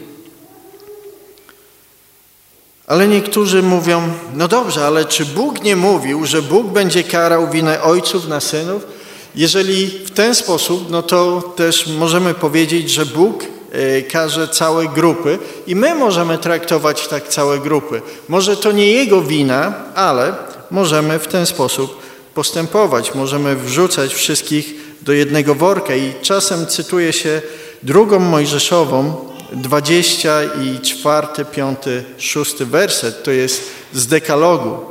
Ale 2.87 3.09
niektórzy 3.09 3.63
mówią, 3.63 4.09
no 4.35 4.49
dobrze, 4.49 4.87
ale 4.87 5.05
czy 5.05 5.27
Bóg 5.27 5.63
nie 5.63 5.77
mówił, 5.77 6.27
że 6.27 6.43
Bóg 6.43 6.67
będzie 6.67 7.05
karał 7.05 7.51
winę 7.51 7.83
ojców 7.83 8.29
na 8.29 8.41
synów? 8.41 8.87
Jeżeli 9.35 9.87
w 9.87 10.11
ten 10.11 10.35
sposób, 10.35 10.91
no 10.91 11.03
to 11.03 11.43
też 11.57 11.87
możemy 11.87 12.35
powiedzieć, 12.35 12.91
że 12.91 13.07
Bóg 13.07 13.45
e, 13.73 14.03
karze 14.03 14.49
całe 14.49 14.89
grupy 14.89 15.39
i 15.67 15.77
my 15.77 15.95
możemy 15.95 16.39
traktować 16.39 17.09
tak 17.09 17.29
całe 17.29 17.59
grupy. 17.59 18.03
Może 18.29 18.57
to 18.57 18.73
nie 18.73 18.93
Jego 18.93 19.23
wina, 19.23 19.75
ale 19.95 20.35
możemy 20.71 21.19
w 21.19 21.29
ten 21.29 21.47
sposób 21.47 22.01
postępować. 22.35 23.15
Możemy 23.15 23.57
wrzucać 23.57 24.15
wszystkich 24.15 24.75
do 25.03 25.13
jednego 25.13 25.55
worka 25.55 25.95
i 25.95 26.13
czasem 26.23 26.67
cytuje 26.67 27.13
się 27.13 27.43
drugą 27.83 28.19
Mojżeszową, 28.19 29.15
20 29.53 30.45
i 30.45 30.81
4, 30.81 31.27
5, 31.53 31.79
6 32.19 32.55
werset, 32.57 33.23
to 33.23 33.31
jest 33.31 33.63
z 33.93 34.07
dekalogu. 34.07 34.90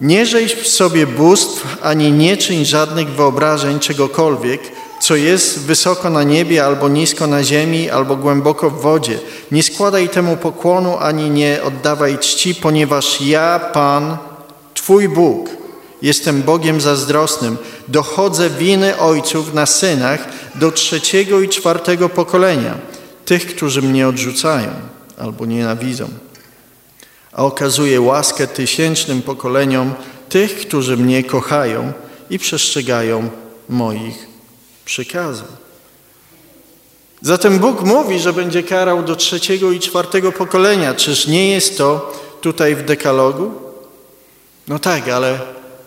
Nie 0.00 0.26
rzeź 0.26 0.68
sobie 0.68 1.06
bóstw, 1.06 1.78
ani 1.82 2.12
nie 2.12 2.36
czyń 2.36 2.64
żadnych 2.64 3.08
wyobrażeń 3.08 3.80
czegokolwiek, 3.80 4.60
co 5.00 5.16
jest 5.16 5.60
wysoko 5.60 6.10
na 6.10 6.22
niebie, 6.22 6.64
albo 6.64 6.88
nisko 6.88 7.26
na 7.26 7.44
ziemi, 7.44 7.90
albo 7.90 8.16
głęboko 8.16 8.70
w 8.70 8.80
wodzie. 8.80 9.18
Nie 9.52 9.62
składaj 9.62 10.08
temu 10.08 10.36
pokłonu, 10.36 10.96
ani 10.98 11.30
nie 11.30 11.60
oddawaj 11.62 12.18
czci, 12.18 12.54
ponieważ 12.54 13.20
ja, 13.20 13.58
Pan, 13.72 14.16
Twój 14.74 15.08
Bóg, 15.08 15.50
jestem 16.02 16.42
Bogiem 16.42 16.80
zazdrosnym. 16.80 17.56
Dochodzę 17.88 18.50
winy 18.50 18.98
ojców 18.98 19.54
na 19.54 19.66
synach 19.66 20.28
do 20.54 20.72
trzeciego 20.72 21.40
i 21.40 21.48
czwartego 21.48 22.08
pokolenia, 22.08 22.74
tych, 23.24 23.46
którzy 23.46 23.82
mnie 23.82 24.08
odrzucają 24.08 24.68
albo 25.18 25.46
nienawidzą 25.46 26.08
a 27.34 27.44
okazuje 27.44 28.00
łaskę 28.00 28.46
tysięcznym 28.46 29.22
pokoleniom 29.22 29.94
tych, 30.28 30.58
którzy 30.60 30.96
mnie 30.96 31.24
kochają 31.24 31.92
i 32.30 32.38
przestrzegają 32.38 33.30
moich 33.68 34.26
przykazów. 34.84 35.64
Zatem 37.22 37.58
Bóg 37.58 37.82
mówi, 37.82 38.18
że 38.18 38.32
będzie 38.32 38.62
karał 38.62 39.02
do 39.02 39.16
trzeciego 39.16 39.72
i 39.72 39.80
czwartego 39.80 40.32
pokolenia. 40.32 40.94
Czyż 40.94 41.26
nie 41.26 41.50
jest 41.50 41.78
to 41.78 42.12
tutaj 42.40 42.74
w 42.74 42.84
dekalogu? 42.84 43.52
No 44.68 44.78
tak, 44.78 45.08
ale 45.08 45.38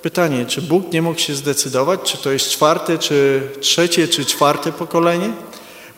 pytanie, 0.01 0.45
czy 0.45 0.61
Bóg 0.61 0.91
nie 0.93 1.01
mógł 1.01 1.19
się 1.19 1.35
zdecydować, 1.35 1.99
czy 2.03 2.17
to 2.17 2.31
jest 2.31 2.49
czwarte, 2.49 2.97
czy 2.97 3.41
trzecie, 3.61 4.07
czy 4.07 4.25
czwarte 4.25 4.71
pokolenie? 4.71 5.29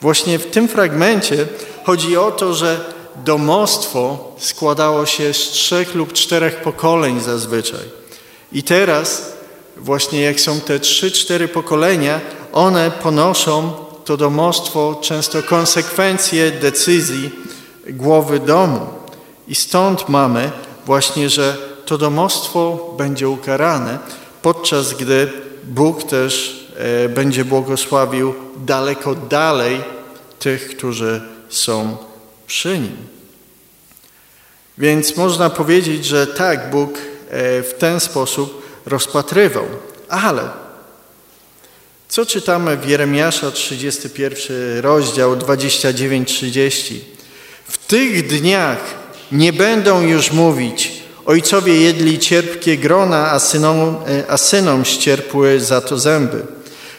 Właśnie 0.01 0.39
w 0.39 0.45
tym 0.45 0.67
fragmencie 0.67 1.47
chodzi 1.83 2.17
o 2.17 2.31
to, 2.31 2.53
że 2.53 2.98
domostwo 3.15 4.31
składało 4.37 5.05
się 5.05 5.33
z 5.33 5.37
trzech 5.37 5.95
lub 5.95 6.13
czterech 6.13 6.61
pokoleń 6.61 7.19
zazwyczaj. 7.19 7.99
I 8.51 8.63
teraz, 8.63 9.33
właśnie 9.77 10.21
jak 10.21 10.39
są 10.39 10.61
te 10.61 10.79
trzy, 10.79 11.11
cztery 11.11 11.47
pokolenia, 11.47 12.21
one 12.53 12.91
ponoszą 12.91 13.73
to 14.05 14.17
domostwo 14.17 14.99
często 15.01 15.43
konsekwencje 15.43 16.51
decyzji 16.51 17.31
głowy 17.87 18.39
domu. 18.39 18.79
I 19.47 19.55
stąd 19.55 20.09
mamy 20.09 20.51
właśnie, 20.85 21.29
że 21.29 21.57
to 21.85 21.97
domostwo 21.97 22.93
będzie 22.97 23.29
ukarane, 23.29 23.99
podczas 24.41 24.93
gdy 24.93 25.31
Bóg 25.63 26.03
też 26.03 26.65
e, 26.77 27.09
będzie 27.09 27.45
błogosławił 27.45 28.33
daleko 28.57 29.15
dalej 29.15 29.81
tych, 30.39 30.77
którzy 30.77 31.21
są 31.49 31.97
przy 32.49 32.79
nim. 32.79 32.97
Więc 34.77 35.15
można 35.15 35.49
powiedzieć, 35.49 36.05
że 36.05 36.27
tak, 36.27 36.69
Bóg 36.69 36.97
e, 36.97 37.63
w 37.63 37.73
ten 37.79 37.99
sposób 37.99 38.63
rozpatrywał. 38.85 39.65
Ale 40.09 40.49
co 42.09 42.25
czytamy 42.25 42.77
w 42.77 42.89
Jeremiasza 42.89 43.51
31 43.51 44.79
rozdział 44.79 45.35
29-30? 45.35 46.95
W 47.67 47.77
tych 47.77 48.27
dniach 48.27 48.79
nie 49.31 49.53
będą 49.53 50.01
już 50.01 50.31
mówić, 50.31 50.91
ojcowie 51.25 51.81
jedli 51.81 52.19
cierpkie 52.19 52.77
grona, 52.77 53.31
a 53.31 53.39
synom, 53.39 53.95
e, 54.07 54.31
a 54.31 54.38
synom 54.38 54.85
ścierpły 54.85 55.59
za 55.59 55.81
to 55.81 55.99
zęby. 55.99 56.43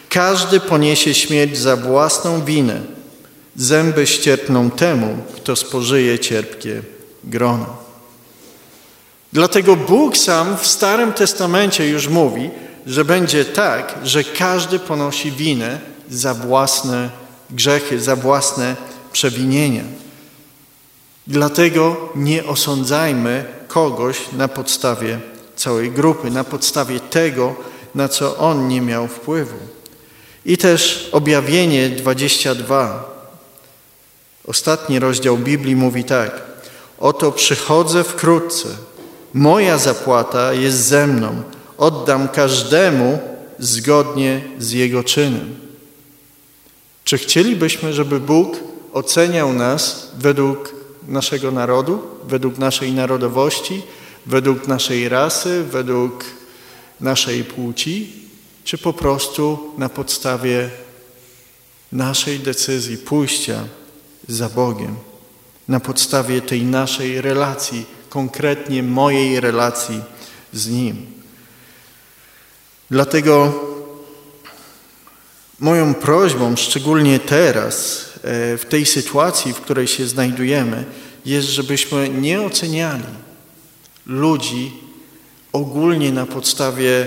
Każdy 0.09 0.61
poniesie 0.61 1.15
śmierć 1.15 1.59
za 1.59 1.77
własną 1.77 2.45
winę. 2.45 3.00
Zęby 3.61 4.07
ścierpną 4.07 4.71
temu, 4.71 5.17
kto 5.37 5.57
spożyje 5.57 6.19
cierpkie 6.19 6.83
grono. 7.25 7.77
Dlatego 9.33 9.77
Bóg 9.77 10.17
sam 10.17 10.57
w 10.57 10.67
Starym 10.67 11.13
Testamencie 11.13 11.89
już 11.89 12.09
mówi, 12.09 12.51
że 12.87 13.05
będzie 13.05 13.45
tak, 13.45 13.99
że 14.05 14.25
każdy 14.25 14.79
ponosi 14.79 15.33
winę 15.33 15.79
za 16.11 16.35
własne 16.35 17.11
grzechy, 17.51 18.01
za 18.01 18.17
własne 18.17 18.77
przewinienia. 19.13 19.85
Dlatego 21.27 22.09
nie 22.15 22.45
osądzajmy 22.45 23.45
kogoś 23.69 24.19
na 24.33 24.49
podstawie 24.49 25.19
całej 25.57 25.91
grupy, 25.91 26.31
na 26.31 26.45
podstawie 26.45 27.01
tego, 27.01 27.55
na 27.95 28.09
co 28.09 28.37
on 28.37 28.69
nie 28.69 28.81
miał 28.81 29.09
wpływu. 29.09 29.57
I 30.47 30.59
też 30.59 31.09
objawienie 31.13 31.89
22 31.89 33.20
Ostatni 34.47 34.99
rozdział 34.99 35.39
Biblii 35.39 35.77
mówi 35.77 36.05
tak: 36.05 36.43
Oto 36.99 37.33
przychodzę 37.33 38.05
wkrótce. 38.05 38.69
Moja 39.35 39.79
zapłata 39.79 40.53
jest 40.53 40.85
ze 40.85 41.07
mną. 41.07 41.43
Oddam 41.79 42.29
każdemu 42.29 43.19
zgodnie 43.59 44.41
z 44.59 44.73
jego 44.73 45.05
czynem. 45.05 45.57
Czy 47.05 47.19
chcielibyśmy, 47.19 47.93
żeby 47.93 48.21
Bóg 48.21 48.57
oceniał 48.93 49.53
nas 49.53 50.11
według 50.19 50.75
naszego 51.09 51.51
narodu, 51.51 52.03
według 52.25 52.59
naszej 52.59 52.93
narodowości, 52.93 53.83
według 54.27 54.69
naszej 54.69 55.09
rasy, 55.09 55.65
według 55.65 56.25
naszej 57.01 57.45
płci, 57.45 58.13
czy 58.65 58.79
po 58.79 58.93
prostu 58.93 59.73
na 59.79 59.89
podstawie 59.89 60.71
naszej 61.93 62.39
decyzji 62.39 62.99
pójścia 62.99 63.65
za 64.31 64.49
Bogiem, 64.49 64.97
na 65.69 65.81
podstawie 65.81 66.43
tej 66.43 66.63
naszej 66.63 67.21
relacji, 67.21 67.87
konkretnie 68.09 68.83
mojej 68.83 69.41
relacji 69.41 70.01
z 70.53 70.69
Nim. 70.69 71.07
Dlatego 72.91 73.53
moją 75.61 75.95
prośbą, 75.95 76.57
szczególnie 76.57 77.19
teraz, 77.19 78.05
e, 78.17 78.57
w 78.59 78.65
tej 78.69 78.87
sytuacji, 78.87 79.53
w 79.53 79.61
której 79.61 79.87
się 79.87 80.07
znajdujemy, 80.07 80.85
jest, 81.27 81.49
żebyśmy 81.49 82.09
nie 82.09 82.43
oceniali 82.43 83.05
ludzi 84.07 84.73
ogólnie 85.53 86.13
na 86.13 86.27
podstawie 86.27 87.07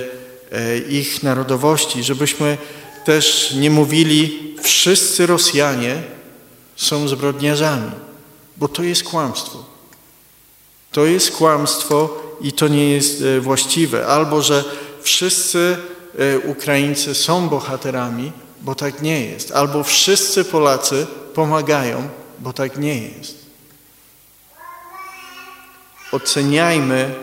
e, 0.51 0.77
ich 0.77 1.23
narodowości, 1.23 2.03
żebyśmy 2.03 2.57
też 3.05 3.53
nie 3.55 3.69
mówili, 3.69 4.55
wszyscy 4.61 5.25
Rosjanie 5.25 6.03
są 6.75 7.07
zbrodniarzami, 7.07 7.91
bo 8.57 8.67
to 8.67 8.83
jest 8.83 9.03
kłamstwo. 9.03 9.63
To 10.91 11.05
jest 11.05 11.31
kłamstwo 11.31 12.23
i 12.41 12.51
to 12.51 12.67
nie 12.67 12.89
jest 12.89 13.21
e, 13.21 13.39
właściwe. 13.39 14.07
Albo, 14.07 14.41
że 14.41 14.63
wszyscy 15.01 15.77
e, 16.17 16.39
Ukraińcy 16.39 17.15
są 17.15 17.49
bohaterami, 17.49 18.31
bo 18.61 18.75
tak 18.75 19.01
nie 19.01 19.25
jest. 19.25 19.51
Albo 19.51 19.83
wszyscy 19.83 20.45
Polacy 20.45 21.07
pomagają, 21.33 22.09
bo 22.39 22.53
tak 22.53 22.77
nie 22.77 23.01
jest. 23.01 23.37
Oceniajmy 26.11 27.15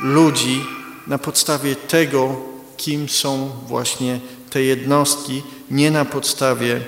ludzi 0.00 0.64
na 1.06 1.18
podstawie 1.18 1.76
tego, 1.76 2.36
kim 2.76 3.08
są 3.08 3.50
właśnie 3.66 4.20
te 4.50 4.62
jednostki, 4.62 5.42
nie 5.70 5.90
na 5.90 6.04
podstawie 6.04 6.80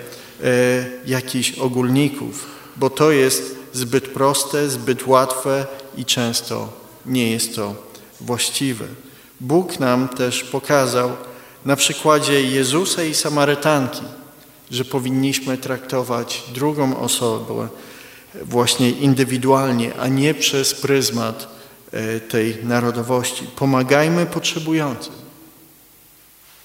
jakichś 1.06 1.58
ogólników, 1.58 2.46
bo 2.76 2.90
to 2.90 3.10
jest 3.10 3.56
zbyt 3.72 4.08
proste, 4.08 4.68
zbyt 4.68 5.06
łatwe 5.06 5.66
i 5.96 6.04
często 6.04 6.68
nie 7.06 7.30
jest 7.30 7.56
to 7.56 7.74
właściwe. 8.20 8.84
Bóg 9.40 9.80
nam 9.80 10.08
też 10.08 10.44
pokazał 10.44 11.10
na 11.64 11.76
przykładzie 11.76 12.42
Jezusa 12.42 13.02
i 13.04 13.14
Samarytanki, 13.14 14.02
że 14.70 14.84
powinniśmy 14.84 15.58
traktować 15.58 16.42
drugą 16.54 16.96
osobę 17.00 17.68
właśnie 18.42 18.90
indywidualnie, 18.90 19.94
a 19.94 20.08
nie 20.08 20.34
przez 20.34 20.74
pryzmat 20.74 21.48
e, 21.92 22.20
tej 22.20 22.64
narodowości. 22.64 23.46
Pomagajmy 23.56 24.26
potrzebującym. 24.26 25.12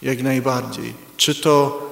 Jak 0.02 0.24
najbardziej. 0.24 0.94
Czy 1.18 1.36
to 1.36 1.82
e, 1.82 1.85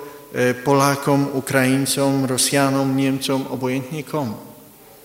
Polakom, 0.63 1.27
Ukraińcom, 1.33 2.25
Rosjanom, 2.25 2.97
Niemcom, 2.97 3.47
obojętnie 3.47 4.03
komu. 4.03 4.37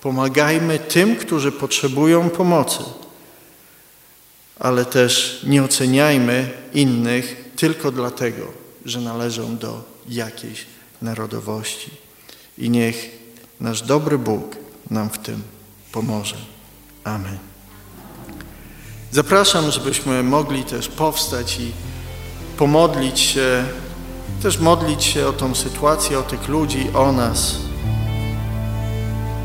Pomagajmy 0.01 0.79
tym, 0.79 1.17
którzy 1.17 1.53
potrzebują 1.53 2.31
pomocy, 2.31 2.79
ale 4.59 4.85
też 4.85 5.43
nie 5.47 5.63
oceniajmy 5.63 6.51
innych 6.75 7.51
tylko 7.57 7.91
dlatego, 7.91 8.43
że 8.85 9.01
należą 9.01 9.57
do 9.57 9.85
jakiejś 10.09 10.67
narodowości. 11.03 11.91
I 12.59 12.71
niech 12.71 13.11
nasz 13.61 13.83
dobry 13.83 14.19
Bóg 14.19 14.57
nam 14.91 15.11
w 15.11 15.19
tym 15.19 15.43
pomoże. 15.93 16.37
Amen. 17.05 17.39
Zapraszam, 19.11 19.71
żebyśmy 19.71 20.23
mogli 20.23 20.65
też 20.65 20.89
powstać 20.89 21.61
i 21.61 21.73
pomodlić 22.57 23.21
się, 23.21 23.65
też 24.43 24.59
modlić 24.59 25.05
się 25.05 25.27
o 25.27 25.33
tą 25.33 25.55
sytuację, 25.55 26.19
o 26.19 26.23
tych 26.23 26.49
ludzi, 26.49 26.91
o 26.95 27.13
nas. 27.13 27.57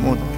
Módl. 0.02 0.33